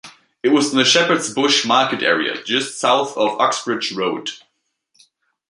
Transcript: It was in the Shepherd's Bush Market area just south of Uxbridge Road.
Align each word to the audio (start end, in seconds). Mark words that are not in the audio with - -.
It 0.41 0.49
was 0.49 0.71
in 0.71 0.79
the 0.79 0.83
Shepherd's 0.83 1.31
Bush 1.31 1.63
Market 1.63 2.01
area 2.01 2.41
just 2.43 2.79
south 2.79 3.15
of 3.17 3.39
Uxbridge 3.39 3.91
Road. 3.91 4.31